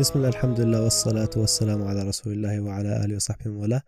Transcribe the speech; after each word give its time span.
بسم 0.00 0.18
الله 0.18 0.28
الحمد 0.28 0.60
لله 0.60 0.80
والصلاة 0.82 1.30
والسلام 1.36 1.82
على 1.82 2.02
رسول 2.02 2.32
الله 2.32 2.60
وعلى 2.60 3.04
آله 3.04 3.16
وصحبه 3.16 3.50
وله. 3.50 3.82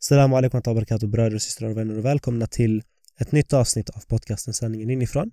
Assalamu 0.00 0.36
alaikum 0.36 0.60
wa 0.66 0.74
barakatuh 0.74 1.06
bröder 1.06 1.34
och 1.34 1.42
systrar 1.42 1.70
och 1.70 1.76
vänner 1.76 1.98
och 1.98 2.04
välkomna 2.04 2.46
till 2.46 2.82
ett 3.20 3.32
nytt 3.32 3.52
avsnitt 3.52 3.90
av 3.90 4.00
podcasten 4.08 4.54
Sanningen 4.54 4.90
inifrån 4.90 5.30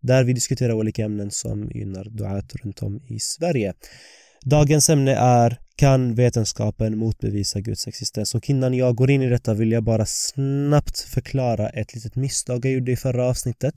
där 0.00 0.24
vi 0.24 0.32
diskuterar 0.32 0.72
olika 0.72 1.04
ämnen 1.04 1.30
som 1.30 1.70
gynnar 1.70 2.04
duat 2.04 2.54
runt 2.54 2.82
om 2.82 3.00
i 3.06 3.20
Sverige. 3.20 3.74
Dagens 4.44 4.90
ämne 4.90 5.14
är 5.14 5.58
Kan 5.76 6.14
vetenskapen 6.14 6.98
motbevisa 6.98 7.60
Guds 7.60 7.86
existens? 7.88 8.34
Och 8.34 8.50
innan 8.50 8.74
jag 8.74 8.94
går 8.96 9.10
in 9.10 9.22
i 9.22 9.28
detta 9.28 9.54
vill 9.54 9.72
jag 9.72 9.82
bara 9.82 10.06
snabbt 10.06 10.98
förklara 11.00 11.68
ett 11.68 11.94
litet 11.94 12.16
misstag 12.16 12.66
jag 12.66 12.72
gjorde 12.72 12.92
i 12.92 12.96
förra 12.96 13.26
avsnittet 13.26 13.74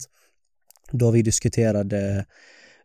då 0.92 1.10
vi 1.10 1.22
diskuterade 1.22 2.26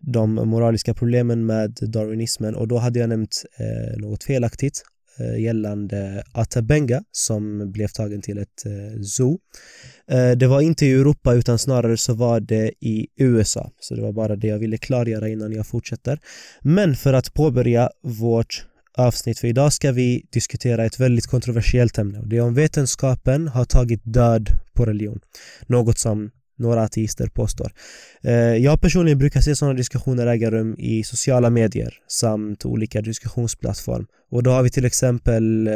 de 0.01 0.35
moraliska 0.35 0.95
problemen 0.95 1.47
med 1.47 1.79
darwinismen 1.81 2.55
och 2.55 2.69
då 2.69 2.79
hade 2.79 2.99
jag 2.99 3.09
nämnt 3.09 3.45
eh, 3.59 4.01
något 4.01 4.25
felaktigt 4.25 4.83
eh, 5.21 5.43
gällande 5.43 6.23
Atabenga 6.33 7.03
som 7.13 7.73
blev 7.73 7.89
tagen 7.89 8.23
till 8.23 8.39
ett 8.39 8.67
eh, 8.67 9.03
zoo. 9.03 9.39
Eh, 10.11 10.31
det 10.31 10.47
var 10.47 10.61
inte 10.61 10.87
i 10.87 10.93
Europa 10.93 11.35
utan 11.35 11.59
snarare 11.59 11.97
så 11.97 12.15
var 12.15 12.41
det 12.41 12.73
i 12.81 13.07
USA. 13.17 13.71
Så 13.81 13.95
det 13.95 14.03
var 14.03 14.13
bara 14.13 14.37
det 14.37 14.47
jag 14.47 14.59
ville 14.59 14.79
klargöra 14.79 15.29
innan 15.29 15.53
jag 15.53 15.67
fortsätter. 15.67 16.19
Men 16.63 16.97
för 16.97 17.13
att 17.13 17.35
påbörja 17.35 17.91
vårt 18.03 18.67
avsnitt 18.99 19.39
för 19.39 19.49
idag 19.49 19.73
ska 19.73 19.93
vi 19.93 20.27
diskutera 20.31 20.85
ett 20.85 21.01
väldigt 21.01 21.27
kontroversiellt 21.27 21.99
ämne 21.99 22.19
och 22.19 22.29
det 22.29 22.37
är 22.37 22.41
om 22.41 22.55
vetenskapen 22.55 23.49
har 23.49 23.65
tagit 23.65 24.01
död 24.05 24.51
på 24.75 24.85
religion. 24.85 25.21
Något 25.67 25.99
som 25.99 26.31
några 26.59 26.83
ateister 26.83 27.29
påstår. 27.29 27.73
Eh, 28.23 28.33
jag 28.35 28.81
personligen 28.81 29.19
brukar 29.19 29.41
se 29.41 29.57
sådana 29.57 29.75
diskussioner 29.75 30.27
äga 30.27 30.51
rum 30.51 30.75
i 30.79 31.05
sociala 31.05 31.51
medier 31.51 31.95
samt 32.09 32.65
olika 32.65 33.01
diskussionsplattform. 33.01 34.07
Och 34.31 34.43
då 34.43 34.51
har 34.51 34.63
vi 34.63 34.71
till 34.71 34.85
exempel 34.85 35.67
eh, 35.67 35.75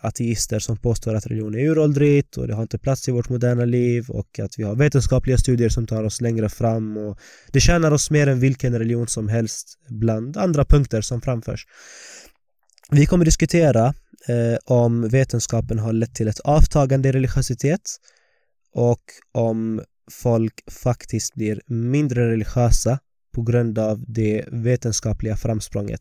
ateister 0.00 0.58
som 0.58 0.76
påstår 0.76 1.14
att 1.14 1.26
religion 1.26 1.54
är 1.54 1.58
uråldrigt 1.58 2.36
och 2.36 2.48
det 2.48 2.54
har 2.54 2.62
inte 2.62 2.78
plats 2.78 3.08
i 3.08 3.12
vårt 3.12 3.28
moderna 3.28 3.64
liv 3.64 4.04
och 4.08 4.38
att 4.38 4.58
vi 4.58 4.62
har 4.62 4.74
vetenskapliga 4.74 5.38
studier 5.38 5.68
som 5.68 5.86
tar 5.86 6.04
oss 6.04 6.20
längre 6.20 6.48
fram 6.48 6.96
och 6.96 7.18
det 7.52 7.60
tjänar 7.60 7.90
oss 7.90 8.10
mer 8.10 8.26
än 8.26 8.40
vilken 8.40 8.78
religion 8.78 9.08
som 9.08 9.28
helst 9.28 9.78
bland 9.88 10.36
andra 10.36 10.64
punkter 10.64 11.00
som 11.00 11.20
framförs. 11.20 11.66
Vi 12.90 13.06
kommer 13.06 13.24
diskutera 13.24 13.86
eh, 14.28 14.58
om 14.64 15.08
vetenskapen 15.08 15.78
har 15.78 15.92
lett 15.92 16.14
till 16.14 16.28
ett 16.28 16.40
avtagande 16.40 17.08
i 17.08 17.12
religiositet 17.12 17.80
och 18.72 19.02
om 19.32 19.82
folk 20.10 20.70
faktiskt 20.70 21.34
blir 21.34 21.60
mindre 21.66 22.28
religiösa 22.28 22.98
på 23.34 23.42
grund 23.42 23.78
av 23.78 24.04
det 24.08 24.44
vetenskapliga 24.52 25.36
framsprånget. 25.36 26.00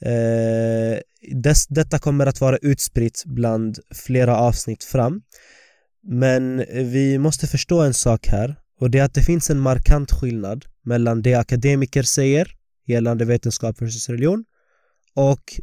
Eh, 0.00 0.98
dess, 1.32 1.66
detta 1.66 1.98
kommer 1.98 2.26
att 2.26 2.40
vara 2.40 2.56
utspritt 2.56 3.22
bland 3.26 3.78
flera 3.94 4.36
avsnitt 4.36 4.84
fram. 4.84 5.22
Men 6.02 6.64
vi 6.68 7.18
måste 7.18 7.46
förstå 7.46 7.80
en 7.80 7.94
sak 7.94 8.26
här 8.26 8.56
och 8.80 8.90
det 8.90 8.98
är 8.98 9.04
att 9.04 9.14
det 9.14 9.22
finns 9.22 9.50
en 9.50 9.60
markant 9.60 10.12
skillnad 10.12 10.64
mellan 10.82 11.22
det 11.22 11.34
akademiker 11.34 12.02
säger 12.02 12.52
gällande 12.86 13.24
vetenskap 13.24 13.82
versus 13.82 14.08
religion 14.08 14.44
och 15.14 15.60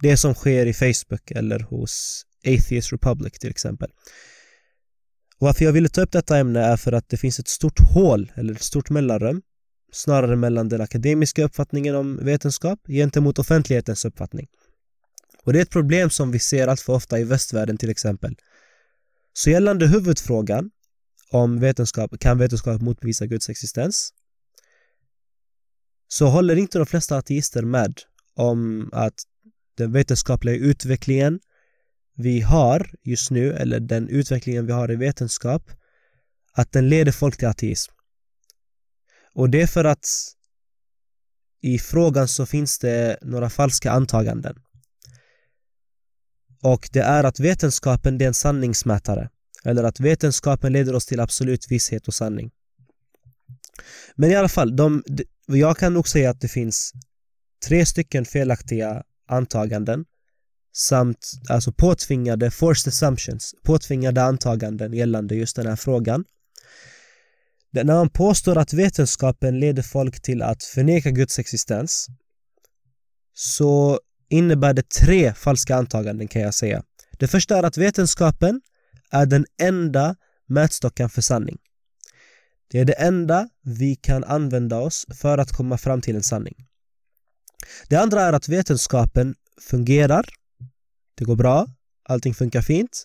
det 0.00 0.16
som 0.16 0.34
sker 0.34 0.66
i 0.66 0.72
Facebook 0.72 1.30
eller 1.30 1.58
hos 1.60 2.22
Atheist 2.46 2.92
Republic 2.92 3.32
till 3.32 3.50
exempel. 3.50 3.90
Och 5.38 5.46
varför 5.46 5.64
jag 5.64 5.72
ville 5.72 5.88
ta 5.88 6.00
upp 6.00 6.12
detta 6.12 6.38
ämne 6.38 6.60
är 6.60 6.76
för 6.76 6.92
att 6.92 7.08
det 7.08 7.16
finns 7.16 7.38
ett 7.38 7.48
stort 7.48 7.80
hål, 7.80 8.32
eller 8.34 8.54
ett 8.54 8.62
stort 8.62 8.90
mellanrum 8.90 9.42
snarare 9.92 10.36
mellan 10.36 10.68
den 10.68 10.80
akademiska 10.80 11.44
uppfattningen 11.44 11.94
om 11.94 12.24
vetenskap 12.24 12.80
gentemot 12.88 13.38
offentlighetens 13.38 14.04
uppfattning. 14.04 14.46
Och 15.44 15.52
det 15.52 15.58
är 15.58 15.62
ett 15.62 15.70
problem 15.70 16.10
som 16.10 16.30
vi 16.30 16.38
ser 16.38 16.68
allt 16.68 16.80
för 16.80 16.92
ofta 16.92 17.18
i 17.18 17.24
västvärlden 17.24 17.78
till 17.78 17.90
exempel. 17.90 18.36
Så 19.32 19.50
gällande 19.50 19.86
huvudfrågan 19.86 20.70
om 21.30 21.60
vetenskap, 21.60 22.20
kan 22.20 22.38
vetenskap 22.38 22.80
motbevisa 22.80 23.26
Guds 23.26 23.48
existens? 23.48 24.12
Så 26.08 26.26
håller 26.26 26.56
inte 26.56 26.78
de 26.78 26.86
flesta 26.86 27.16
ateister 27.16 27.62
med 27.62 28.00
om 28.34 28.90
att 28.92 29.14
den 29.76 29.92
vetenskapliga 29.92 30.54
utvecklingen 30.54 31.40
vi 32.16 32.40
har 32.40 32.90
just 33.02 33.30
nu, 33.30 33.52
eller 33.52 33.80
den 33.80 34.08
utvecklingen 34.08 34.66
vi 34.66 34.72
har 34.72 34.90
i 34.90 34.96
vetenskap, 34.96 35.70
att 36.52 36.72
den 36.72 36.88
leder 36.88 37.12
folk 37.12 37.36
till 37.36 37.48
ateism. 37.48 37.92
Och 39.34 39.50
det 39.50 39.62
är 39.62 39.66
för 39.66 39.84
att 39.84 40.06
i 41.62 41.78
frågan 41.78 42.28
så 42.28 42.46
finns 42.46 42.78
det 42.78 43.18
några 43.22 43.50
falska 43.50 43.90
antaganden. 43.90 44.56
Och 46.62 46.88
det 46.92 47.00
är 47.00 47.24
att 47.24 47.40
vetenskapen 47.40 48.18
det 48.18 48.24
är 48.24 48.28
en 48.28 48.34
sanningsmätare. 48.34 49.30
Eller 49.64 49.84
att 49.84 50.00
vetenskapen 50.00 50.72
leder 50.72 50.94
oss 50.94 51.06
till 51.06 51.20
absolut 51.20 51.70
visshet 51.70 52.08
och 52.08 52.14
sanning. 52.14 52.50
Men 54.14 54.30
i 54.30 54.34
alla 54.34 54.48
fall, 54.48 54.76
de, 54.76 55.02
jag 55.46 55.76
kan 55.76 55.94
nog 55.94 56.08
säga 56.08 56.30
att 56.30 56.40
det 56.40 56.48
finns 56.48 56.92
tre 57.66 57.86
stycken 57.86 58.24
felaktiga 58.24 59.02
antaganden 59.28 60.04
samt 60.76 61.32
alltså 61.48 61.72
påtvingade 61.72 62.50
forced 62.50 62.88
assumptions, 62.88 63.54
påtvingade 63.62 64.22
antaganden 64.22 64.92
gällande 64.92 65.34
just 65.34 65.56
den 65.56 65.66
här 65.66 65.76
frågan. 65.76 66.24
När 67.70 67.84
man 67.84 68.10
påstår 68.10 68.58
att 68.58 68.72
vetenskapen 68.72 69.60
leder 69.60 69.82
folk 69.82 70.22
till 70.22 70.42
att 70.42 70.62
förneka 70.62 71.10
Guds 71.10 71.38
existens 71.38 72.06
så 73.34 74.00
innebär 74.28 74.72
det 74.72 74.90
tre 74.90 75.34
falska 75.34 75.76
antaganden 75.76 76.28
kan 76.28 76.42
jag 76.42 76.54
säga. 76.54 76.82
Det 77.18 77.28
första 77.28 77.58
är 77.58 77.62
att 77.62 77.76
vetenskapen 77.76 78.60
är 79.10 79.26
den 79.26 79.46
enda 79.62 80.16
mätstocken 80.48 81.10
för 81.10 81.22
sanning. 81.22 81.58
Det 82.70 82.80
är 82.80 82.84
det 82.84 82.92
enda 82.92 83.48
vi 83.62 83.96
kan 83.96 84.24
använda 84.24 84.78
oss 84.78 85.06
för 85.14 85.38
att 85.38 85.52
komma 85.52 85.78
fram 85.78 86.00
till 86.00 86.16
en 86.16 86.22
sanning. 86.22 86.54
Det 87.88 87.96
andra 87.96 88.20
är 88.20 88.32
att 88.32 88.48
vetenskapen 88.48 89.34
fungerar 89.60 90.26
det 91.18 91.24
går 91.24 91.36
bra, 91.36 91.66
allting 92.02 92.34
funkar 92.34 92.62
fint. 92.62 93.04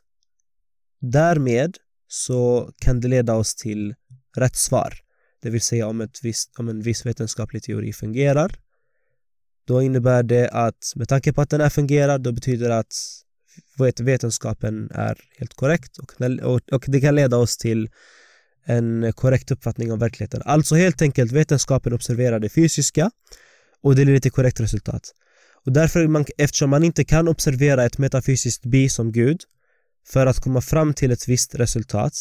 Därmed 1.00 1.78
så 2.08 2.72
kan 2.78 3.00
det 3.00 3.08
leda 3.08 3.36
oss 3.36 3.56
till 3.56 3.96
rätt 4.38 4.56
svar. 4.56 4.94
Det 5.42 5.50
vill 5.50 5.62
säga 5.62 5.88
om, 5.88 6.02
ett 6.02 6.20
visst, 6.24 6.60
om 6.60 6.70
en 6.70 6.82
viss 6.82 7.06
vetenskaplig 7.06 7.64
teori 7.64 7.94
fungerar 7.94 8.56
då 9.72 9.82
innebär 9.82 10.24
det 10.24 10.50
att 10.50 10.94
med 10.96 11.10
tanke 11.10 11.34
på 11.34 11.42
att 11.42 11.50
den 11.50 11.62
här 11.62 11.70
fungerar 11.70 12.20
då 12.20 12.32
betyder 12.32 12.70
det 12.70 12.78
att 12.78 12.94
vetenskapen 14.00 14.92
är 14.94 15.18
helt 15.38 15.54
korrekt 15.54 15.98
och, 15.98 16.14
och 16.72 16.86
det 16.88 17.02
kan 17.02 17.16
leda 17.16 17.38
oss 17.38 17.58
till 17.58 17.90
en 18.66 19.14
korrekt 19.14 19.52
uppfattning 19.52 19.92
av 19.92 20.00
verkligheten. 20.00 20.42
Alltså 20.46 20.76
helt 20.76 21.02
enkelt 21.02 21.32
vetenskapen 21.32 21.94
observerar 21.94 22.40
det 22.40 22.50
fysiska 22.50 23.12
och 23.82 23.96
det 23.96 24.06
leder 24.06 24.20
till 24.20 24.32
korrekt 24.32 24.60
resultat. 24.60 25.12
Och 25.66 25.72
därför, 25.72 26.08
man, 26.08 26.26
eftersom 26.38 26.70
man 26.70 26.84
inte 26.84 27.04
kan 27.04 27.28
observera 27.28 27.86
ett 27.86 27.98
metafysiskt 27.98 28.66
bi 28.66 28.90
som 28.90 29.12
Gud 29.12 29.42
för 30.08 30.26
att 30.26 30.40
komma 30.40 30.62
fram 30.62 30.94
till 30.94 31.12
ett 31.12 31.28
visst 31.28 31.56
resultat 31.56 32.14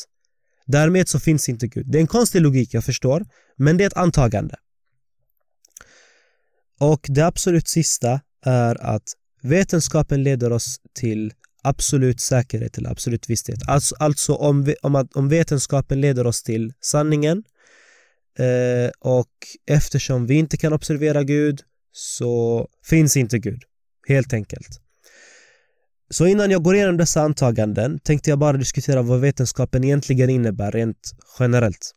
Därmed 0.71 1.09
så 1.09 1.21
finns 1.21 1.49
inte 1.49 1.67
Gud. 1.67 1.87
Det 1.91 1.99
är 1.99 2.01
en 2.01 2.07
konstig 2.07 2.41
logik, 2.41 2.75
jag 2.75 2.85
förstår, 2.85 3.25
men 3.57 3.77
det 3.77 3.85
är 3.85 3.87
ett 3.87 3.97
antagande. 3.97 4.55
Och 6.81 7.07
det 7.09 7.23
absolut 7.23 7.69
sista 7.69 8.21
är 8.47 8.83
att 8.83 9.13
vetenskapen 9.43 10.23
leder 10.23 10.53
oss 10.53 10.81
till 10.95 11.33
absolut 11.63 12.21
säkerhet 12.21 12.79
eller 12.79 12.91
absolut 12.91 13.31
visshet. 13.31 13.59
Alltså, 13.69 13.95
alltså 13.99 14.35
om, 14.35 14.75
om, 14.83 15.09
om 15.15 15.29
vetenskapen 15.29 16.01
leder 16.01 16.27
oss 16.27 16.43
till 16.43 16.73
sanningen 16.81 17.45
eh, 18.39 18.91
och 19.01 19.33
eftersom 19.67 20.27
vi 20.27 20.35
inte 20.35 20.57
kan 20.57 20.73
observera 20.73 21.23
Gud 21.23 21.61
så 21.93 22.67
finns 22.85 23.17
inte 23.17 23.39
Gud, 23.39 23.63
helt 24.09 24.33
enkelt. 24.33 24.81
Så 26.11 26.27
innan 26.27 26.51
jag 26.51 26.63
går 26.63 26.75
igenom 26.75 26.97
dessa 26.97 27.23
antaganden 27.23 27.99
tänkte 27.99 28.31
jag 28.31 28.39
bara 28.39 28.57
diskutera 28.57 29.03
vad 29.03 29.21
vetenskapen 29.21 29.85
egentligen 29.85 30.31
innebär 30.31 30.73
rent 30.73 31.13
generellt. 31.39 31.95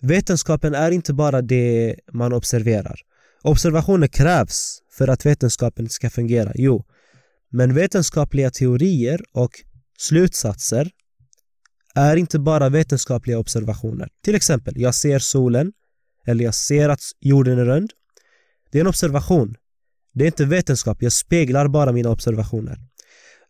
Vetenskapen 0.00 0.74
är 0.74 0.90
inte 0.90 1.12
bara 1.12 1.42
det 1.42 1.96
man 2.12 2.32
observerar. 2.32 3.00
Observationer 3.42 4.06
krävs 4.06 4.78
för 4.98 5.08
att 5.08 5.26
vetenskapen 5.26 5.88
ska 5.88 6.10
fungera, 6.10 6.52
jo. 6.54 6.84
Men 7.50 7.74
vetenskapliga 7.74 8.50
teorier 8.50 9.20
och 9.32 9.50
slutsatser 9.98 10.90
är 11.94 12.16
inte 12.16 12.38
bara 12.38 12.68
vetenskapliga 12.68 13.38
observationer. 13.38 14.08
Till 14.24 14.34
exempel, 14.34 14.74
jag 14.76 14.94
ser 14.94 15.18
solen, 15.18 15.72
eller 16.26 16.44
jag 16.44 16.54
ser 16.54 16.88
att 16.88 17.00
jorden 17.20 17.58
är 17.58 17.64
rund. 17.64 17.90
Det 18.70 18.78
är 18.78 18.80
en 18.80 18.86
observation. 18.86 19.54
Det 20.14 20.24
är 20.24 20.26
inte 20.26 20.44
vetenskap, 20.44 21.02
jag 21.02 21.12
speglar 21.12 21.68
bara 21.68 21.92
mina 21.92 22.10
observationer. 22.10 22.78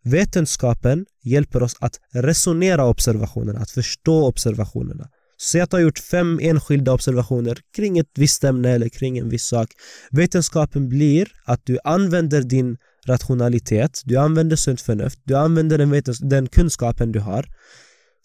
Vetenskapen 0.03 1.05
hjälper 1.23 1.63
oss 1.63 1.75
att 1.79 1.99
resonera 2.13 2.85
observationerna, 2.85 3.59
att 3.59 3.71
förstå 3.71 4.25
observationerna. 4.27 5.09
Säg 5.41 5.61
att 5.61 5.69
du 5.69 5.77
har 5.77 5.81
gjort 5.81 5.99
fem 5.99 6.39
enskilda 6.41 6.93
observationer 6.93 7.57
kring 7.75 7.97
ett 7.97 8.09
visst 8.15 8.43
ämne 8.43 8.69
eller 8.69 8.89
kring 8.89 9.17
en 9.17 9.29
viss 9.29 9.45
sak. 9.45 9.69
Vetenskapen 10.11 10.89
blir 10.89 11.27
att 11.45 11.65
du 11.65 11.79
använder 11.83 12.41
din 12.41 12.77
rationalitet, 13.07 14.01
du 14.05 14.17
använder 14.17 14.55
sunt 14.55 14.81
förnuft, 14.81 15.19
du 15.23 15.35
använder 15.35 15.77
den, 15.77 16.03
den 16.21 16.47
kunskapen 16.47 17.11
du 17.11 17.19
har 17.19 17.45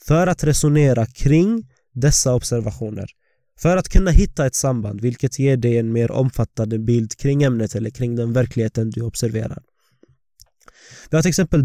för 0.07 0.27
att 0.27 0.45
resonera 0.45 1.07
kring 1.07 1.69
dessa 1.95 2.35
observationer. 2.35 3.07
För 3.59 3.77
att 3.77 3.89
kunna 3.89 4.11
hitta 4.11 4.47
ett 4.47 4.55
samband 4.55 5.01
vilket 5.01 5.39
ger 5.39 5.57
dig 5.57 5.79
en 5.79 5.93
mer 5.93 6.11
omfattande 6.11 6.79
bild 6.79 7.17
kring 7.17 7.43
ämnet 7.43 7.75
eller 7.75 7.91
kring 7.91 8.17
den 8.17 8.33
verkligheten 8.33 8.91
du 8.91 9.03
observerar. 9.03 9.63
Vi 11.11 11.17
har 11.17 11.23
till 11.23 11.29
exempel 11.29 11.65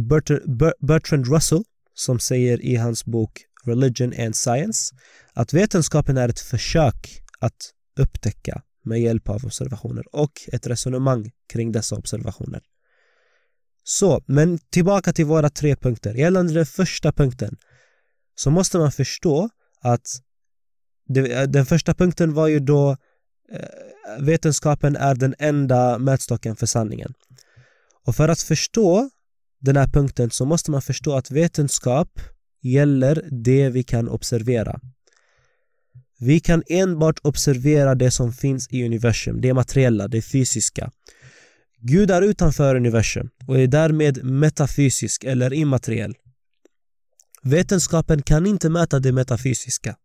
Bertrand 0.80 1.28
Russell 1.28 1.64
som 1.94 2.20
säger 2.20 2.62
i 2.66 2.76
hans 2.76 3.06
bok 3.06 3.32
Religion 3.66 4.14
and 4.20 4.36
Science 4.36 4.96
att 5.34 5.54
vetenskapen 5.54 6.18
är 6.18 6.30
ett 6.30 6.40
försök 6.40 7.22
att 7.40 7.72
upptäcka 8.00 8.62
med 8.86 9.02
hjälp 9.02 9.30
av 9.30 9.46
observationer 9.46 10.16
och 10.16 10.32
ett 10.54 10.68
resonemang 10.68 11.32
kring 11.54 11.72
dessa 11.72 11.96
observationer. 11.96 12.62
Så, 13.84 14.24
men 14.26 14.60
tillbaka 14.60 15.14
till 15.14 15.26
våra 15.26 15.50
tre 15.50 15.76
punkter. 15.76 16.14
Gällande 16.14 16.54
den 16.54 16.66
första 16.66 17.12
punkten 17.12 17.58
så 18.36 18.52
måste 18.52 18.78
man 18.78 18.92
förstå 18.92 19.50
att 19.82 20.08
Eh, 21.18 21.44
den 21.44 21.66
första 21.66 21.94
punkten 21.94 22.34
var 22.34 22.48
ju 22.48 22.60
då 22.60 22.98
eh, 23.52 23.60
vetenskapen 24.20 24.96
är 24.96 25.16
den 25.16 25.36
enda 25.40 25.98
mätstocken 25.98 26.56
för 26.56 26.66
sanningen. 26.66 27.14
Och 28.06 28.16
för 28.16 28.30
att 28.30 28.42
förstå 28.42 29.10
den 29.60 29.78
här 29.78 29.88
punkten 29.88 30.32
så 30.32 30.46
måste 30.46 30.72
man 30.72 30.82
förstå 30.82 31.16
att 31.16 31.32
vetenskap 31.32 32.20
gäller 32.62 33.28
det 33.32 33.70
vi 33.70 33.84
kan 33.84 34.10
observera. 34.10 34.80
Vi 36.20 36.40
kan 36.40 36.64
enbart 36.68 37.20
observera 37.24 37.96
det 37.96 38.12
som 38.12 38.34
finns 38.34 38.68
i 38.72 38.86
universum, 38.86 39.42
det 39.42 39.54
materiella, 39.54 40.08
det 40.08 40.22
fysiska. 40.22 40.92
Gud 41.80 42.12
är 42.12 42.22
utanför 42.22 42.76
universum 42.76 43.30
och 43.48 43.60
är 43.60 43.68
därmed 43.68 44.24
metafysisk 44.24 45.24
eller 45.24 45.54
immateriell. 45.54 46.16
Vetenskapen 47.44 48.22
kan 48.22 48.46
inte 48.46 48.70
mäta 48.70 49.00
det 49.00 49.12
metafysiska. 49.12 49.96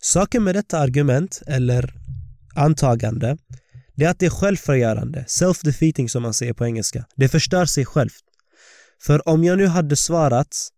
Saken 0.00 0.44
med 0.44 0.54
detta 0.54 0.78
argument, 0.78 1.42
eller 1.46 1.94
antagande, 2.54 3.36
det 3.94 4.04
är 4.04 4.10
att 4.10 4.18
det 4.18 4.26
är 4.26 4.30
självförgörande, 4.30 5.24
self-defeating 5.28 6.08
som 6.08 6.22
man 6.22 6.34
säger 6.34 6.52
på 6.52 6.66
engelska. 6.66 7.04
Det 7.16 7.28
förstör 7.28 7.66
sig 7.66 7.84
självt. 7.84 8.22
För 9.02 9.28
om 9.28 9.44
jag 9.44 9.58
nu 9.58 9.66
hade 9.66 9.96
svarat 9.96 10.68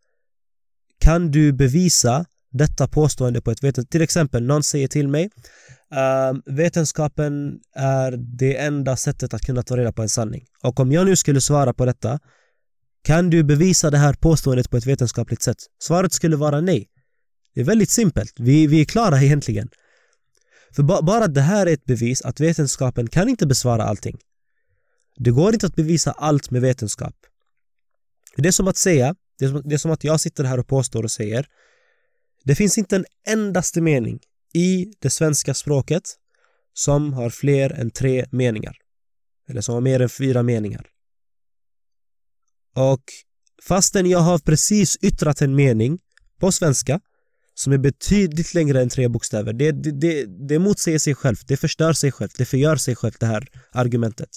kan 1.00 1.30
du 1.30 1.52
bevisa 1.52 2.24
detta 2.52 2.88
påstående 2.88 3.40
på 3.40 3.50
ett 3.50 3.64
vetenskap? 3.64 3.90
Till 3.90 4.02
exempel, 4.02 4.42
någon 4.42 4.62
säger 4.62 4.88
till 4.88 5.08
mig 5.08 5.24
uh, 5.94 6.54
vetenskapen 6.54 7.58
är 7.76 8.12
det 8.38 8.56
enda 8.56 8.96
sättet 8.96 9.34
att 9.34 9.42
kunna 9.42 9.62
ta 9.62 9.76
reda 9.76 9.92
på 9.92 10.02
en 10.02 10.08
sanning. 10.08 10.44
Och 10.62 10.80
om 10.80 10.92
jag 10.92 11.06
nu 11.06 11.16
skulle 11.16 11.40
svara 11.40 11.74
på 11.74 11.84
detta 11.84 12.18
kan 13.04 13.30
du 13.30 13.42
bevisa 13.44 13.90
det 13.90 13.98
här 13.98 14.12
påståendet 14.12 14.70
på 14.70 14.76
ett 14.76 14.86
vetenskapligt 14.86 15.42
sätt? 15.42 15.56
Svaret 15.82 16.12
skulle 16.12 16.36
vara 16.36 16.60
nej. 16.60 16.86
Det 17.58 17.62
är 17.62 17.66
väldigt 17.66 17.90
simpelt. 17.90 18.32
Vi, 18.36 18.66
vi 18.66 18.80
är 18.80 18.84
klara 18.84 19.22
egentligen. 19.22 19.68
För 20.72 20.82
ba 20.82 21.02
bara 21.02 21.26
det 21.26 21.40
här 21.40 21.66
är 21.66 21.72
ett 21.72 21.84
bevis 21.84 22.22
att 22.22 22.40
vetenskapen 22.40 23.08
kan 23.08 23.28
inte 23.28 23.46
besvara 23.46 23.82
allting. 23.82 24.18
Det 25.16 25.30
går 25.30 25.52
inte 25.54 25.66
att 25.66 25.76
bevisa 25.76 26.12
allt 26.12 26.50
med 26.50 26.62
vetenskap. 26.62 27.14
Det 28.36 28.48
är 28.48 28.52
som 28.52 28.68
att 28.68 28.76
säga, 28.76 29.14
det 29.38 29.44
är 29.44 29.48
som, 29.48 29.62
det 29.64 29.74
är 29.74 29.78
som 29.78 29.90
att 29.90 30.04
jag 30.04 30.20
sitter 30.20 30.44
här 30.44 30.58
och 30.58 30.66
påstår 30.66 31.02
och 31.02 31.10
säger 31.10 31.46
det 32.44 32.54
finns 32.54 32.78
inte 32.78 32.96
en 32.96 33.04
endaste 33.26 33.80
mening 33.80 34.20
i 34.54 34.92
det 34.98 35.10
svenska 35.10 35.54
språket 35.54 36.02
som 36.74 37.12
har 37.12 37.30
fler 37.30 37.72
än 37.72 37.90
tre 37.90 38.26
meningar. 38.30 38.76
Eller 39.48 39.60
som 39.60 39.74
har 39.74 39.80
mer 39.80 40.00
än 40.00 40.08
fyra 40.08 40.42
meningar. 40.42 40.86
Och 42.74 43.04
fastän 43.68 44.06
jag 44.06 44.20
har 44.20 44.38
precis 44.38 44.96
yttrat 44.96 45.42
en 45.42 45.54
mening 45.54 45.98
på 46.40 46.52
svenska 46.52 47.00
som 47.58 47.72
är 47.72 47.78
betydligt 47.78 48.54
längre 48.54 48.82
än 48.82 48.88
tre 48.88 49.08
bokstäver. 49.08 49.52
Det, 49.52 49.72
det, 49.72 49.90
det, 49.90 50.26
det 50.48 50.58
motsäger 50.58 50.98
sig 50.98 51.14
självt, 51.14 51.48
det 51.48 51.56
förstör 51.56 51.92
sig 51.92 52.12
självt, 52.12 52.34
det 52.38 52.44
förgör 52.44 52.76
sig 52.76 52.96
självt 52.96 53.20
det 53.20 53.26
här 53.26 53.48
argumentet. 53.72 54.28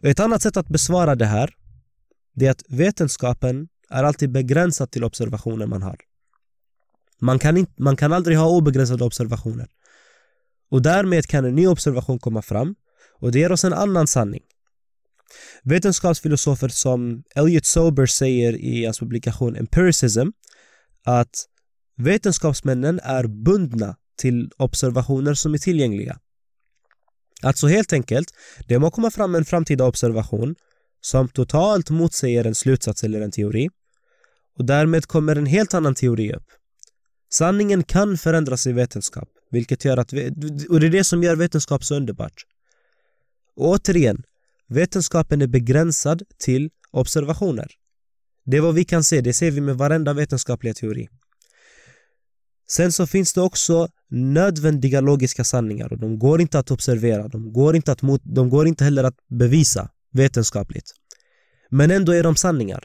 Och 0.00 0.08
ett 0.08 0.20
annat 0.20 0.42
sätt 0.42 0.56
att 0.56 0.68
besvara 0.68 1.14
det 1.14 1.26
här 1.26 1.54
det 2.34 2.46
är 2.46 2.50
att 2.50 2.62
vetenskapen 2.68 3.68
är 3.90 4.04
alltid 4.04 4.32
begränsad 4.32 4.90
till 4.90 5.04
observationer 5.04 5.66
man 5.66 5.82
har. 5.82 5.96
Man 7.20 7.38
kan, 7.38 7.56
inte, 7.56 7.82
man 7.82 7.96
kan 7.96 8.12
aldrig 8.12 8.38
ha 8.38 8.48
obegränsade 8.48 9.04
observationer. 9.04 9.68
Och 10.70 10.82
därmed 10.82 11.26
kan 11.26 11.44
en 11.44 11.54
ny 11.54 11.66
observation 11.66 12.18
komma 12.18 12.42
fram 12.42 12.74
och 13.20 13.32
det 13.32 13.38
ger 13.38 13.52
oss 13.52 13.64
en 13.64 13.72
annan 13.72 14.06
sanning. 14.06 14.42
Vetenskapsfilosofer 15.62 16.68
som 16.68 17.22
Elliot 17.34 17.66
Sober 17.66 18.06
säger 18.06 18.52
i 18.52 18.84
hans 18.84 18.98
publikation 18.98 19.56
Empiricism 19.56 20.28
att 21.04 21.48
vetenskapsmännen 22.02 23.00
är 23.02 23.26
bundna 23.26 23.96
till 24.18 24.50
observationer 24.56 25.34
som 25.34 25.54
är 25.54 25.58
tillgängliga. 25.58 26.18
Alltså 27.42 27.66
helt 27.66 27.92
enkelt, 27.92 28.28
det 28.68 28.78
må 28.78 28.90
komma 28.90 29.10
fram 29.10 29.34
en 29.34 29.44
framtida 29.44 29.84
observation 29.84 30.54
som 31.00 31.28
totalt 31.28 31.90
motsäger 31.90 32.44
en 32.44 32.54
slutsats 32.54 33.04
eller 33.04 33.20
en 33.20 33.30
teori 33.30 33.68
och 34.58 34.64
därmed 34.64 35.06
kommer 35.06 35.36
en 35.36 35.46
helt 35.46 35.74
annan 35.74 35.94
teori 35.94 36.32
upp. 36.32 36.46
Sanningen 37.32 37.82
kan 37.82 38.18
förändras 38.18 38.66
i 38.66 38.72
vetenskap, 38.72 39.28
vilket 39.50 39.84
gör 39.84 39.96
att, 39.96 40.12
och 40.68 40.80
det 40.80 40.86
är 40.86 40.90
det 40.90 41.04
som 41.04 41.22
gör 41.22 41.36
vetenskap 41.36 41.84
så 41.84 41.96
underbart. 41.96 42.44
Och 43.56 43.68
återigen, 43.68 44.22
vetenskapen 44.68 45.42
är 45.42 45.46
begränsad 45.46 46.22
till 46.38 46.70
observationer. 46.90 47.70
Det 48.44 48.56
är 48.56 48.60
vad 48.60 48.74
vi 48.74 48.84
kan 48.84 49.04
se, 49.04 49.20
det 49.20 49.32
ser 49.32 49.50
vi 49.50 49.60
med 49.60 49.76
varenda 49.76 50.12
vetenskapliga 50.12 50.74
teori. 50.74 51.08
Sen 52.72 52.92
så 52.92 53.06
finns 53.06 53.32
det 53.32 53.40
också 53.40 53.88
nödvändiga 54.10 55.00
logiska 55.00 55.44
sanningar 55.44 55.92
och 55.92 55.98
de 55.98 56.18
går 56.18 56.40
inte 56.40 56.58
att 56.58 56.70
observera, 56.70 57.28
de 57.28 57.52
går 57.52 57.76
inte, 57.76 57.92
att 57.92 58.02
mot, 58.02 58.20
de 58.24 58.50
går 58.50 58.68
inte 58.68 58.84
heller 58.84 59.04
att 59.04 59.16
bevisa 59.28 59.90
vetenskapligt. 60.12 60.90
Men 61.70 61.90
ändå 61.90 62.12
är 62.12 62.22
de 62.22 62.36
sanningar. 62.36 62.84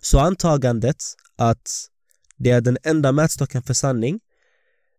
Så 0.00 0.18
antagandet 0.18 0.96
att 1.36 1.70
det 2.36 2.50
är 2.50 2.60
den 2.60 2.78
enda 2.82 3.12
mätstocken 3.12 3.62
för 3.62 3.74
sanning 3.74 4.20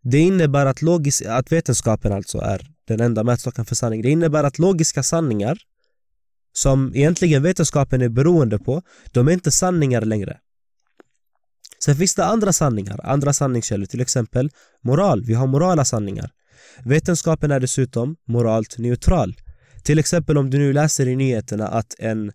det 0.03 0.19
innebär 0.19 0.65
att, 0.65 0.81
logis, 0.81 1.21
att 1.21 1.51
vetenskapen 1.51 2.13
alltså 2.13 2.37
är 2.37 2.67
den 2.87 3.01
enda 3.01 3.23
mätstocken 3.23 3.65
för 3.65 3.75
sanning. 3.75 4.01
Det 4.01 4.09
innebär 4.09 4.43
att 4.43 4.59
logiska 4.59 5.03
sanningar 5.03 5.57
som 6.53 6.91
egentligen 6.95 7.43
vetenskapen 7.43 8.01
är 8.01 8.09
beroende 8.09 8.59
på, 8.59 8.81
de 9.11 9.27
är 9.27 9.31
inte 9.31 9.51
sanningar 9.51 10.01
längre. 10.01 10.39
Sen 11.85 11.95
finns 11.95 12.15
det 12.15 12.25
andra 12.25 12.53
sanningar, 12.53 12.99
andra 13.03 13.33
sanningskällor, 13.33 13.85
till 13.85 14.01
exempel 14.01 14.49
moral. 14.83 15.23
Vi 15.23 15.33
har 15.33 15.47
morala 15.47 15.85
sanningar. 15.85 16.31
Vetenskapen 16.85 17.51
är 17.51 17.59
dessutom 17.59 18.15
moralt 18.27 18.77
neutral. 18.77 19.35
Till 19.83 19.99
exempel 19.99 20.37
om 20.37 20.49
du 20.49 20.57
nu 20.57 20.73
läser 20.73 21.07
i 21.07 21.15
nyheterna 21.15 21.67
att 21.67 21.95
en 21.99 22.31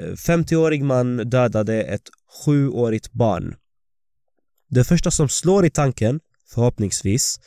eh, 0.00 0.12
50-årig 0.12 0.84
man 0.84 1.16
dödade 1.16 1.82
ett 1.82 2.08
sjuårigt 2.44 3.12
barn. 3.12 3.54
Det 4.70 4.84
första 4.84 5.10
som 5.10 5.28
slår 5.28 5.66
i 5.66 5.70
tanken, 5.70 6.20
förhoppningsvis, 6.54 7.40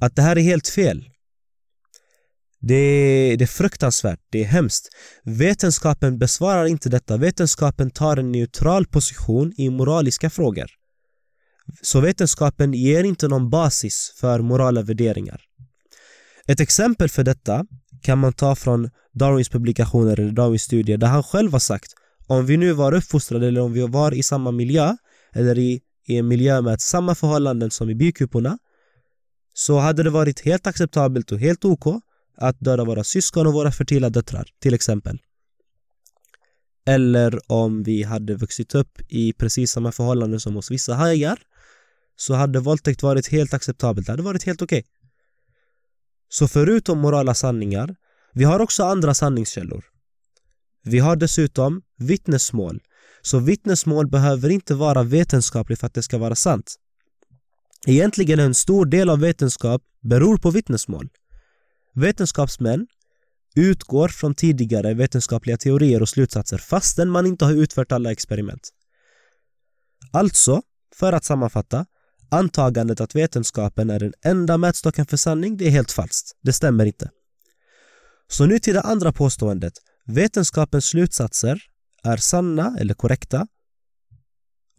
att 0.00 0.16
det 0.16 0.22
här 0.22 0.38
är 0.38 0.42
helt 0.42 0.68
fel. 0.68 1.04
Det 2.60 2.74
är, 2.74 3.36
det 3.36 3.44
är 3.44 3.46
fruktansvärt, 3.46 4.20
det 4.30 4.40
är 4.40 4.44
hemskt. 4.44 4.88
Vetenskapen 5.24 6.18
besvarar 6.18 6.66
inte 6.66 6.88
detta. 6.88 7.16
Vetenskapen 7.16 7.90
tar 7.90 8.16
en 8.16 8.32
neutral 8.32 8.86
position 8.86 9.52
i 9.56 9.70
moraliska 9.70 10.30
frågor. 10.30 10.66
Så 11.82 12.00
vetenskapen 12.00 12.74
ger 12.74 13.04
inte 13.04 13.28
någon 13.28 13.50
basis 13.50 14.12
för 14.20 14.40
morala 14.40 14.82
värderingar. 14.82 15.40
Ett 16.46 16.60
exempel 16.60 17.08
för 17.08 17.24
detta 17.24 17.66
kan 18.02 18.18
man 18.18 18.32
ta 18.32 18.56
från 18.56 18.90
Darwins 19.12 19.48
publikationer 19.48 20.20
eller 20.20 20.32
Darwins 20.32 20.62
studier 20.62 20.98
där 20.98 21.06
han 21.06 21.22
själv 21.22 21.52
har 21.52 21.58
sagt 21.58 21.92
om 22.26 22.46
vi 22.46 22.56
nu 22.56 22.72
var 22.72 22.94
uppfostrade 22.94 23.48
eller 23.48 23.60
om 23.60 23.72
vi 23.72 23.86
var 23.86 24.14
i 24.14 24.22
samma 24.22 24.50
miljö 24.50 24.96
eller 25.32 25.58
i, 25.58 25.80
i 26.06 26.16
en 26.16 26.28
miljö 26.28 26.60
med 26.60 26.80
samma 26.80 27.14
förhållanden 27.14 27.70
som 27.70 27.90
i 27.90 27.94
bikuporna 27.94 28.58
så 29.54 29.78
hade 29.78 30.02
det 30.02 30.10
varit 30.10 30.40
helt 30.40 30.66
acceptabelt 30.66 31.32
och 31.32 31.38
helt 31.38 31.64
OK 31.64 32.02
att 32.36 32.60
döda 32.60 32.84
våra 32.84 33.04
syskon 33.04 33.46
och 33.46 33.52
våra 33.52 33.72
fertila 33.72 34.10
döttrar 34.10 34.48
till 34.62 34.74
exempel. 34.74 35.18
Eller 36.86 37.52
om 37.52 37.82
vi 37.82 38.02
hade 38.02 38.34
vuxit 38.34 38.74
upp 38.74 39.00
i 39.08 39.32
precis 39.32 39.70
samma 39.70 39.92
förhållanden 39.92 40.40
som 40.40 40.54
hos 40.54 40.70
vissa 40.70 40.94
hajar 40.94 41.38
så 42.16 42.34
hade 42.34 42.60
våldtäkt 42.60 43.02
varit 43.02 43.28
helt 43.28 43.54
acceptabelt, 43.54 44.06
det 44.06 44.12
hade 44.12 44.22
varit 44.22 44.42
helt 44.42 44.62
okej. 44.62 44.78
Okay. 44.78 44.90
Så 46.28 46.48
förutom 46.48 46.98
morala 46.98 47.34
sanningar, 47.34 47.96
vi 48.32 48.44
har 48.44 48.60
också 48.60 48.84
andra 48.84 49.14
sanningskällor. 49.14 49.84
Vi 50.82 50.98
har 50.98 51.16
dessutom 51.16 51.82
vittnesmål. 51.96 52.80
Så 53.22 53.38
vittnesmål 53.38 54.06
behöver 54.10 54.48
inte 54.50 54.74
vara 54.74 55.02
vetenskapligt 55.02 55.80
för 55.80 55.86
att 55.86 55.94
det 55.94 56.02
ska 56.02 56.18
vara 56.18 56.34
sant. 56.34 56.76
Egentligen 57.86 58.38
en 58.38 58.54
stor 58.54 58.86
del 58.86 59.10
av 59.10 59.20
vetenskap 59.20 59.82
beror 60.00 60.36
på 60.36 60.50
vittnesmål. 60.50 61.08
Vetenskapsmän 61.96 62.86
utgår 63.54 64.08
från 64.08 64.34
tidigare 64.34 64.94
vetenskapliga 64.94 65.56
teorier 65.56 66.02
och 66.02 66.08
slutsatser 66.08 66.58
fastän 66.58 67.10
man 67.10 67.26
inte 67.26 67.44
har 67.44 67.52
utfört 67.52 67.92
alla 67.92 68.12
experiment. 68.12 68.68
Alltså, 70.12 70.62
för 70.94 71.12
att 71.12 71.24
sammanfatta, 71.24 71.86
antagandet 72.30 73.00
att 73.00 73.14
vetenskapen 73.14 73.90
är 73.90 73.98
den 73.98 74.12
enda 74.24 74.58
mätstocken 74.58 75.06
för 75.06 75.16
sanning, 75.16 75.56
det 75.56 75.66
är 75.66 75.70
helt 75.70 75.92
falskt. 75.92 76.32
Det 76.42 76.52
stämmer 76.52 76.86
inte. 76.86 77.10
Så 78.28 78.46
nu 78.46 78.58
till 78.58 78.74
det 78.74 78.80
andra 78.80 79.12
påståendet. 79.12 79.72
Vetenskapens 80.06 80.84
slutsatser 80.84 81.58
är 82.02 82.16
sanna 82.16 82.76
eller 82.80 82.94
korrekta 82.94 83.46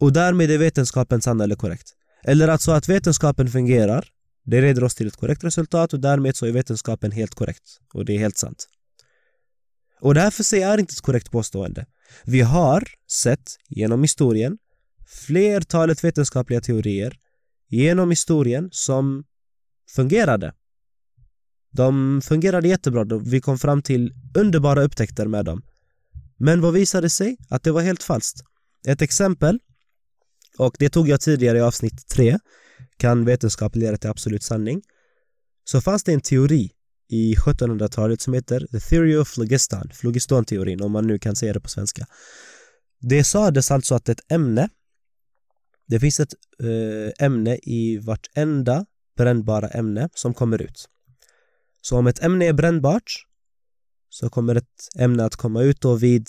och 0.00 0.12
därmed 0.12 0.50
är 0.50 0.58
vetenskapen 0.58 1.20
sann 1.20 1.40
eller 1.40 1.56
korrekt. 1.56 1.88
Eller 2.24 2.48
alltså 2.48 2.72
att 2.72 2.88
vetenskapen 2.88 3.48
fungerar, 3.48 4.08
det 4.50 4.60
leder 4.60 4.84
oss 4.84 4.94
till 4.94 5.06
ett 5.06 5.16
korrekt 5.16 5.44
resultat 5.44 5.92
och 5.92 6.00
därmed 6.00 6.36
så 6.36 6.46
är 6.46 6.52
vetenskapen 6.52 7.12
helt 7.12 7.34
korrekt. 7.34 7.78
Och 7.94 8.04
det 8.04 8.14
är 8.14 8.18
helt 8.18 8.38
sant. 8.38 8.68
Och 10.00 10.14
det 10.14 10.20
här 10.20 10.30
för 10.30 10.42
sig 10.42 10.62
är 10.62 10.78
inte 10.78 10.92
ett 10.92 11.00
korrekt 11.00 11.30
påstående. 11.30 11.86
Vi 12.24 12.40
har 12.40 12.88
sett 13.10 13.56
genom 13.68 14.02
historien 14.02 14.58
flertalet 15.26 16.04
vetenskapliga 16.04 16.60
teorier 16.60 17.16
genom 17.68 18.10
historien 18.10 18.68
som 18.72 19.24
fungerade. 19.94 20.52
De 21.72 22.20
fungerade 22.24 22.68
jättebra, 22.68 23.04
vi 23.24 23.40
kom 23.40 23.58
fram 23.58 23.82
till 23.82 24.12
underbara 24.34 24.82
upptäckter 24.82 25.26
med 25.26 25.44
dem. 25.44 25.62
Men 26.36 26.60
vad 26.60 26.74
visade 26.74 27.10
sig? 27.10 27.36
Att 27.50 27.62
det 27.62 27.72
var 27.72 27.82
helt 27.82 28.02
falskt. 28.02 28.40
Ett 28.86 29.02
exempel, 29.02 29.58
och 30.58 30.76
det 30.78 30.88
tog 30.88 31.08
jag 31.08 31.20
tidigare 31.20 31.58
i 31.58 31.60
avsnitt 31.60 32.08
3, 32.08 32.38
kan 32.98 33.24
vetenskap 33.24 33.76
leda 33.76 33.96
till 33.96 34.10
absolut 34.10 34.42
sanning? 34.42 34.82
Så 35.64 35.80
fanns 35.80 36.04
det 36.04 36.12
en 36.12 36.20
teori 36.20 36.70
i 37.08 37.34
1700-talet 37.34 38.20
som 38.20 38.34
heter 38.34 38.66
The 38.72 38.80
Theory 38.80 39.16
of 39.16 39.34
Phlogiston, 39.34 39.88
phlogistonteorin 40.00 40.82
om 40.82 40.92
man 40.92 41.06
nu 41.06 41.18
kan 41.18 41.36
säga 41.36 41.52
det 41.52 41.60
på 41.60 41.68
svenska. 41.68 42.06
Det 43.00 43.24
sades 43.24 43.70
alltså 43.70 43.94
att 43.94 44.08
ett 44.08 44.32
ämne, 44.32 44.68
det 45.86 46.00
finns 46.00 46.20
ett 46.20 46.34
eh, 46.62 47.26
ämne 47.26 47.56
i 47.56 47.98
vartenda 47.98 48.86
brännbara 49.16 49.68
ämne 49.68 50.08
som 50.14 50.34
kommer 50.34 50.62
ut. 50.62 50.88
Så 51.80 51.98
om 51.98 52.06
ett 52.06 52.22
ämne 52.22 52.46
är 52.46 52.52
brännbart 52.52 53.24
så 54.08 54.30
kommer 54.30 54.54
ett 54.54 54.88
ämne 54.98 55.24
att 55.24 55.36
komma 55.36 55.62
ut 55.62 55.80
då 55.80 55.94
vid 55.94 56.26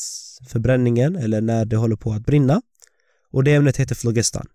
förbränningen 0.47 1.15
eller 1.15 1.41
när 1.41 1.65
det 1.65 1.77
håller 1.77 1.95
på 1.95 2.11
att 2.11 2.25
brinna 2.25 2.61
och 3.31 3.43
det 3.43 3.55
ämnet 3.55 3.77
heter 3.77 3.95
phlogiston. 3.95 4.47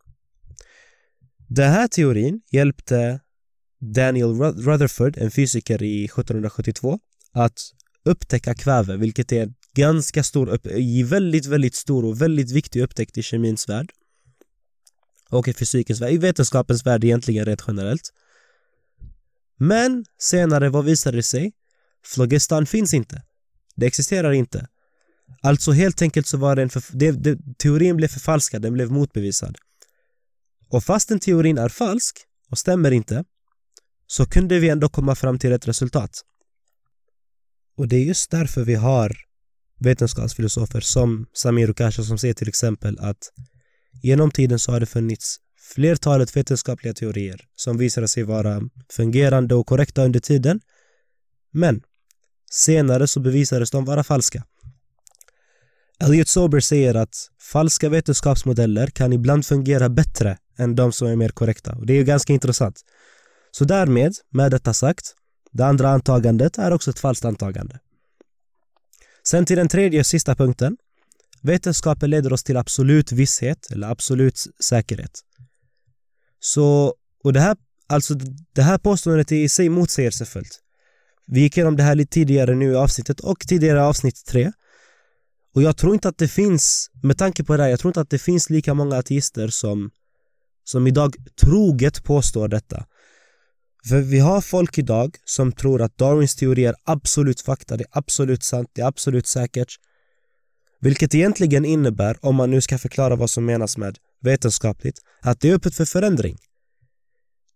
Den 1.57 1.73
här 1.73 1.89
teorin 1.89 2.41
hjälpte 2.51 3.21
Daniel 3.81 4.35
Rutherford, 4.39 5.19
en 5.19 5.31
fysiker 5.31 5.83
i 5.83 6.05
1772, 6.05 6.99
att 7.33 7.61
upptäcka 8.05 8.55
kväve, 8.55 8.97
vilket 8.97 9.33
är 9.33 9.43
en 9.43 9.55
ganska 9.75 10.23
stor, 10.23 10.59
väldigt, 11.05 11.47
väldigt 11.47 11.75
stor 11.75 12.05
och 12.05 12.23
väldigt 12.23 12.53
viktig 12.53 12.83
upptäckt 12.83 13.19
i 13.19 13.23
kemins 13.23 13.69
värld 13.69 13.93
och 15.31 15.49
i 15.49 15.53
fysikens 15.53 16.01
värld, 16.01 16.13
i 16.13 16.19
vetenskapens 16.19 16.87
värld 16.87 17.05
egentligen 17.05 17.45
rent 17.45 17.65
generellt. 17.67 18.13
Men 19.59 20.05
senare, 20.19 20.69
vad 20.69 20.85
visade 20.85 21.17
det 21.17 21.23
sig? 21.23 21.53
Flogistan 22.05 22.67
finns 22.67 22.95
inte. 22.95 23.23
Det 23.77 23.87
existerar 23.87 24.33
inte. 24.33 24.69
Alltså 25.43 25.73
helt 25.73 26.03
enkelt 26.03 26.27
så 26.27 26.37
var 26.37 26.57
det 26.57 26.63
en 26.63 26.71
det, 26.93 27.11
det, 27.11 27.39
teorin 27.59 27.97
blev 27.97 28.09
förfalskad, 28.09 28.63
den 28.63 28.73
blev 28.73 28.91
motbevisad. 28.91 29.59
Och 30.68 30.85
fastän 30.85 31.21
teorin 31.21 31.59
är 31.59 31.68
falsk 31.68 32.18
och 32.50 32.59
stämmer 32.59 32.90
inte 32.90 33.25
så 34.06 34.26
kunde 34.26 34.59
vi 34.59 34.68
ändå 34.68 34.88
komma 34.88 35.14
fram 35.14 35.38
till 35.38 35.52
ett 35.52 35.68
resultat. 35.68 36.21
Och 37.76 37.88
det 37.88 37.97
är 37.97 38.04
just 38.04 38.30
därför 38.30 38.64
vi 38.64 38.75
har 38.75 39.16
vetenskapsfilosofer 39.80 40.80
som 40.80 41.26
Samir 41.33 41.71
Ukasha 41.71 42.02
som 42.02 42.18
säger 42.18 42.35
till 42.35 42.49
exempel 42.49 42.99
att 42.99 43.30
genom 44.02 44.30
tiden 44.30 44.59
så 44.59 44.73
har 44.73 44.80
det 44.80 44.87
funnits 44.87 45.37
flertalet 45.75 46.37
vetenskapliga 46.37 46.94
teorier 46.94 47.40
som 47.56 47.78
visade 47.78 48.09
sig 48.09 48.23
vara 48.23 48.62
fungerande 48.92 49.54
och 49.54 49.66
korrekta 49.66 50.04
under 50.04 50.21
tiden 50.21 50.61
men 51.50 51.83
senare 52.50 53.06
så 53.06 53.21
bevisades 53.21 53.71
de 53.71 53.85
vara 53.85 54.04
falska. 54.04 54.44
Elliot 56.00 56.28
Sober 56.28 56.61
säger 56.61 56.94
att 56.94 57.14
falska 57.52 57.88
vetenskapsmodeller 57.88 58.87
kan 58.87 59.12
ibland 59.12 59.47
fungera 59.47 59.88
bättre 59.88 60.38
än 60.57 60.75
de 60.75 60.93
som 60.93 61.09
är 61.09 61.17
mer 61.17 61.29
korrekta 61.29 61.73
och 61.73 61.87
det 61.87 61.93
är 61.93 61.97
ju 61.97 62.05
ganska 62.05 62.33
intressant. 62.33 62.81
Så 63.51 63.65
därmed, 63.65 64.15
med 64.31 64.51
detta 64.51 64.75
sagt, 64.75 65.15
det 65.53 65.67
andra 65.67 65.89
antagandet 65.89 66.59
är 66.59 66.73
också 66.73 66.91
ett 66.91 66.99
falskt 66.99 67.25
antagande. 67.25 67.79
Sen 69.27 69.47
till 69.47 69.57
den 69.57 69.69
tredje 69.69 70.01
och 70.01 70.07
sista 70.07 70.35
punkten. 70.35 70.77
Vetenskapen 71.43 72.11
leder 72.11 72.33
oss 72.33 72.45
till 72.45 72.57
absolut 72.57 73.13
visshet 73.13 73.71
eller 73.71 73.91
absolut 73.91 74.45
säkerhet. 74.65 75.21
Så, 76.41 76.95
och 77.25 77.33
det 77.33 77.41
här, 77.41 77.57
alltså 77.87 78.15
det 78.53 78.63
här 78.63 78.79
påståendet 78.79 79.33
är 79.33 79.37
i 79.37 79.49
sig 79.49 79.69
motsägelsefullt. 79.69 80.61
Vi 81.27 81.41
gick 81.41 81.57
igenom 81.57 81.77
det 81.77 81.83
här 81.83 81.95
lite 81.95 82.13
tidigare 82.13 82.55
nu 82.55 82.73
i 82.73 82.77
avsnittet 82.77 83.21
och 83.21 83.39
tidigare 83.39 83.79
i 83.79 83.83
avsnitt 83.83 84.25
tre. 84.27 84.53
Och 85.55 85.63
jag 85.63 85.77
tror 85.77 85.95
inte 85.95 86.09
att 86.09 86.19
det 86.19 86.29
finns, 86.29 86.91
med 87.03 87.19
tanke 87.19 87.45
på 87.45 87.57
det 87.57 87.63
här, 87.63 87.71
jag 87.71 87.81
tror 87.81 87.91
inte 87.91 88.01
att 88.01 88.11
det 88.11 88.19
finns 88.19 88.51
lika 88.51 88.75
många 88.75 88.97
ateister 88.97 89.49
som, 89.49 89.91
som 90.64 90.87
idag 90.87 91.14
troget 91.40 92.04
påstår 92.04 92.49
detta. 92.49 92.87
För 93.88 94.00
vi 94.00 94.18
har 94.18 94.40
folk 94.40 94.78
idag 94.78 95.16
som 95.25 95.52
tror 95.52 95.83
att 95.83 95.99
Darwins 95.99 96.37
teori 96.37 96.64
är 96.64 96.75
absolut 96.85 97.40
fakta, 97.40 97.76
det 97.76 97.85
är 97.85 97.99
absolut 97.99 98.42
sant, 98.42 98.71
det 98.73 98.83
är 98.83 98.87
absolut 98.87 99.26
säkert. 99.26 99.75
Vilket 100.80 101.14
egentligen 101.14 101.64
innebär, 101.64 102.16
om 102.21 102.35
man 102.35 102.50
nu 102.50 102.61
ska 102.61 102.78
förklara 102.78 103.16
vad 103.16 103.30
som 103.30 103.44
menas 103.44 103.76
med 103.76 103.99
vetenskapligt, 104.23 104.99
att 105.21 105.40
det 105.40 105.50
är 105.50 105.54
öppet 105.54 105.75
för 105.75 105.85
förändring. 105.85 106.37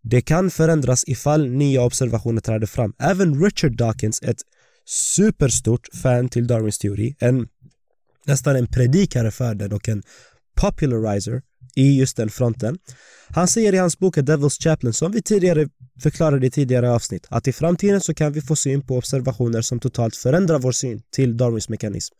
Det 0.03 0.21
kan 0.21 0.51
förändras 0.51 1.03
ifall 1.07 1.49
nya 1.49 1.81
observationer 1.81 2.41
träder 2.41 2.67
fram. 2.67 2.93
Även 2.99 3.43
Richard 3.43 3.77
Dawkins, 3.77 4.21
ett 4.21 4.41
superstort 4.85 5.87
fan 5.93 6.29
till 6.29 6.47
Darwins 6.47 6.77
teori, 6.77 7.15
en, 7.19 7.47
nästan 8.25 8.55
en 8.55 8.67
predikare 8.67 9.31
för 9.31 9.55
den 9.55 9.73
och 9.73 9.89
en 9.89 10.03
popularizer 10.55 11.41
i 11.79 11.99
just 11.99 12.17
den 12.17 12.29
fronten. 12.29 12.77
Han 13.27 13.47
säger 13.47 13.73
i 13.73 13.77
hans 13.77 13.99
bok 13.99 14.17
A 14.17 14.21
Devil's 14.21 14.63
Chaplain, 14.63 14.93
som 14.93 15.11
vi 15.11 15.21
tidigare 15.21 15.67
förklarade 16.03 16.47
i 16.47 16.51
tidigare 16.51 16.91
avsnitt, 16.91 17.27
att 17.29 17.47
i 17.47 17.53
framtiden 17.53 18.01
så 18.01 18.13
kan 18.13 18.33
vi 18.33 18.41
få 18.41 18.55
syn 18.55 18.81
på 18.81 18.97
observationer 18.97 19.61
som 19.61 19.79
totalt 19.79 20.15
förändrar 20.15 20.59
vår 20.59 20.71
syn 20.71 21.01
till 21.11 21.37
Darwins 21.37 21.69
mekanism. 21.69 22.15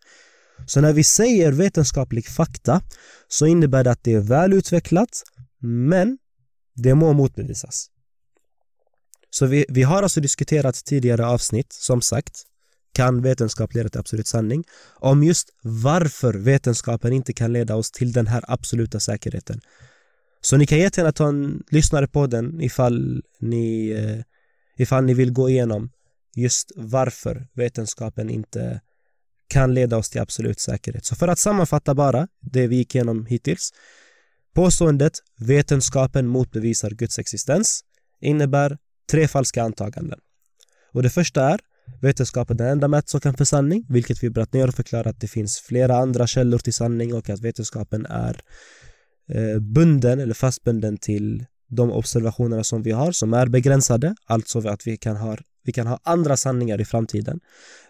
Så 0.66 0.82
när 0.82 0.94
vi 0.94 1.04
säger 1.04 1.52
vetenskaplig 1.52 2.28
fakta 2.28 2.82
så 3.28 3.46
innebär 3.46 3.84
det 3.84 3.92
att 3.92 4.04
det 4.04 4.14
är 4.14 4.20
välutvecklat 4.20 5.24
men 5.62 6.18
det 6.76 6.96
må 6.96 7.14
motbevisas. 7.14 7.88
Så 9.30 9.46
vi, 9.46 9.66
vi 9.70 9.84
har 9.84 10.04
alltså 10.04 10.22
diskuterat 10.22 10.86
tidigare 10.86 11.26
avsnitt, 11.26 11.74
som 11.74 12.02
sagt, 12.02 12.44
kan 12.94 13.22
vetenskap 13.22 13.74
leda 13.74 13.90
till 13.90 14.00
absolut 14.00 14.28
sanning, 14.28 14.64
om 14.96 15.24
just 15.24 15.50
varför 15.64 16.34
vetenskapen 16.34 17.14
inte 17.14 17.34
kan 17.34 17.54
leda 17.54 17.76
oss 17.76 17.92
till 17.92 18.12
den 18.12 18.28
här 18.28 18.44
absoluta 18.48 19.00
säkerheten. 19.00 19.62
Så 20.42 20.58
ni 20.58 20.68
kan 20.68 20.80
jättegärna 20.80 21.12
ta 21.12 21.28
en 21.28 21.64
lyssnare 21.70 22.08
på 22.08 22.28
den 22.28 22.62
ifall 22.62 23.24
ni, 23.40 23.90
eh, 23.90 24.24
ifall 24.78 25.04
ni 25.04 25.14
vill 25.14 25.32
gå 25.32 25.50
igenom 25.50 25.92
just 26.36 26.72
varför 26.76 27.48
vetenskapen 27.54 28.30
inte 28.30 28.82
kan 29.48 29.74
leda 29.74 29.98
oss 29.98 30.10
till 30.10 30.22
absolut 30.22 30.60
säkerhet. 30.60 31.06
Så 31.06 31.16
för 31.16 31.28
att 31.28 31.40
sammanfatta 31.40 31.96
bara 31.96 32.28
det 32.40 32.68
vi 32.68 32.76
gick 32.76 32.96
igenom 32.96 33.26
hittills. 33.26 33.70
Påståendet 34.54 35.14
vetenskapen 35.38 36.28
motbevisar 36.28 36.90
Guds 36.90 37.20
existens 37.20 37.82
innebär 38.22 38.78
tre 39.12 39.28
falska 39.28 39.64
antaganden. 39.64 40.20
Och 40.94 41.04
det 41.04 41.10
första 41.10 41.50
är 41.50 41.60
vetenskapen 42.02 42.60
är 42.60 42.64
den 42.64 42.72
enda 42.72 42.88
mätsaken 42.88 43.34
för 43.34 43.46
sanning, 43.46 43.86
vilket 43.90 44.24
vi 44.24 44.30
bröt 44.30 44.54
ner 44.54 44.68
och 44.68 44.76
förklarat 44.76 45.08
att 45.08 45.22
det 45.22 45.28
finns 45.28 45.60
flera 45.60 45.98
andra 45.98 46.28
källor 46.28 46.58
till 46.58 46.74
sanning 46.74 47.14
och 47.14 47.30
att 47.30 47.40
vetenskapen 47.40 48.06
är 48.06 48.42
eh, 49.30 49.60
bunden 49.60 50.20
eller 50.20 50.34
fastbunden 50.34 50.98
till 50.98 51.46
de 51.70 51.92
observationerna 51.92 52.64
som 52.64 52.84
vi 52.84 52.92
har 52.92 53.12
som 53.12 53.34
är 53.34 53.48
begränsade, 53.48 54.16
alltså 54.26 54.68
att 54.68 54.88
vi 54.88 54.98
kan 54.98 55.18
ha, 55.18 55.38
vi 55.64 55.72
kan 55.72 55.88
ha 55.88 56.00
andra 56.04 56.38
sanningar 56.38 56.82
i 56.82 56.86
framtiden. 56.86 57.40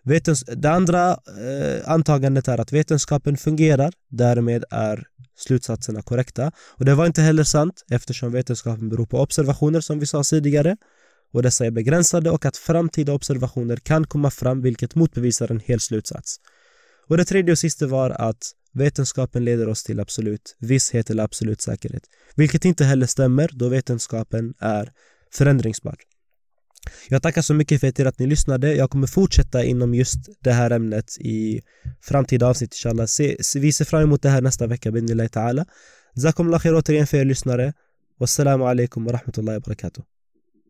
Vetens 0.04 0.44
det 0.48 0.72
andra 0.72 1.12
eh, 1.12 1.92
antagandet 1.92 2.48
är 2.48 2.58
att 2.58 2.74
vetenskapen 2.74 3.38
fungerar, 3.38 3.94
därmed 4.10 4.64
är 4.72 5.04
slutsatserna 5.38 6.02
korrekta. 6.02 6.52
Och 6.78 6.86
det 6.86 6.96
var 6.96 7.06
inte 7.06 7.22
heller 7.22 7.44
sant 7.44 7.84
eftersom 7.92 8.32
vetenskapen 8.32 8.90
beror 8.90 9.06
på 9.06 9.20
observationer 9.20 9.82
som 9.82 10.00
vi 10.00 10.06
sa 10.06 10.24
tidigare 10.24 10.78
och 11.32 11.44
dessa 11.44 11.66
är 11.66 11.72
begränsade 11.72 12.30
och 12.30 12.46
att 12.46 12.58
framtida 12.58 13.14
observationer 13.14 13.78
kan 13.78 14.08
komma 14.08 14.32
fram 14.32 14.62
vilket 14.62 14.96
motbevisar 14.96 15.52
en 15.52 15.60
hel 15.60 15.80
slutsats. 15.80 16.36
Och 17.08 17.18
det 17.18 17.26
tredje 17.26 17.52
och 17.52 17.60
sista 17.60 17.88
var 17.88 18.10
att 18.10 18.52
vetenskapen 18.74 19.46
leder 19.46 19.70
oss 19.70 19.84
till 19.84 20.00
absolut 20.00 20.56
visshet 20.60 21.10
eller 21.10 21.24
absolut 21.24 21.62
säkerhet. 21.62 22.04
Vilket 22.36 22.66
inte 22.66 22.86
heller 22.86 23.06
stämmer 23.06 23.50
då 23.54 23.70
vetenskapen 23.70 24.54
är 24.60 24.92
förändringsbar. 25.34 25.96
Jag 27.10 27.22
tackar 27.22 27.42
så 27.42 27.54
mycket 27.54 27.82
för 27.82 28.06
att 28.06 28.20
ni 28.20 28.28
lyssnade. 28.28 28.76
Jag 28.76 28.90
kommer 28.90 29.08
fortsätta 29.08 29.64
inom 29.64 29.94
just 29.94 30.20
det 30.40 30.52
här 30.52 30.72
ämnet 30.72 31.18
i 31.20 31.62
framtida 32.02 32.48
avsnitt 32.48 32.74
inshallah. 32.74 33.08
Vi 33.56 33.74
ser 33.74 33.86
fram 33.86 34.02
emot 34.02 34.22
det 34.22 34.30
här 34.30 34.42
nästa 34.42 34.68
vecka, 34.68 34.92
bin 34.92 35.08
ta'ala. 35.08 35.66
Jazakumullah 36.16 36.60
khair 36.60 36.76
återigen 36.76 37.08
för 37.08 37.18
er 37.18 37.26
lyssnare. 37.26 37.74
Wassalamu 38.20 38.64
alaikum 38.64 39.06
wa 39.06 39.12
rahmatullahi 39.12 39.58
wa 39.58 39.60
barakatuh. 39.60 40.04